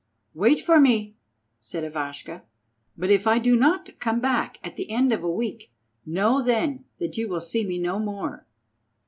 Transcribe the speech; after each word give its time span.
"Wait 0.33 0.59
for 0.59 0.79
me," 0.81 1.15
said 1.59 1.83
Ivashka; 1.83 2.41
"but 2.97 3.11
if 3.11 3.27
I 3.27 3.37
do 3.37 3.55
not 3.55 3.99
come 3.99 4.19
back 4.19 4.57
at 4.63 4.75
the 4.75 4.89
end 4.89 5.13
of 5.13 5.21
a 5.23 5.29
week, 5.29 5.71
know 6.07 6.41
then 6.41 6.85
that 6.97 7.17
you 7.17 7.29
will 7.29 7.39
see 7.39 7.63
me 7.63 7.77
no 7.77 7.99
more. 7.99 8.47